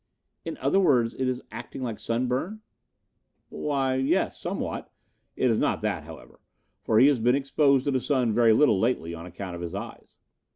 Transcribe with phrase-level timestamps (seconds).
[0.45, 2.61] "In other words, it is acting like sunburn?"
[3.49, 4.91] "Why, yes, somewhat.
[5.35, 6.39] It is not that, however,
[6.83, 9.75] for he has been exposed to the sun very little lately, on account of his
[9.75, 10.17] eyes."